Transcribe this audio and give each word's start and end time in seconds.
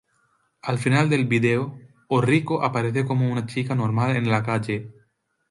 Al 0.63 0.79
final 0.79 1.11
del 1.11 1.25
video, 1.27 1.77
Orrico 2.07 2.63
aparece 2.63 3.05
como 3.05 3.31
una 3.31 3.45
chica 3.45 3.75
normal 3.75 4.15
en 4.15 4.31
la 4.31 4.41
calle. 4.41 4.91